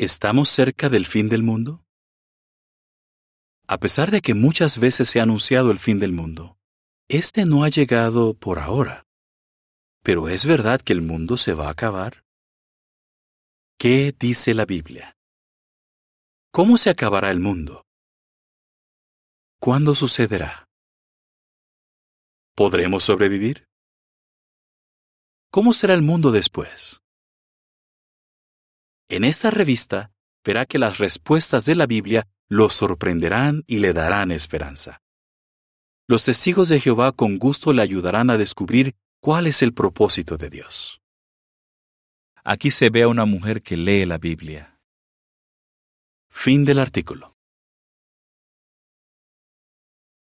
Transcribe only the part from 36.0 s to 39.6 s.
Los testigos de Jehová con gusto le ayudarán a descubrir cuál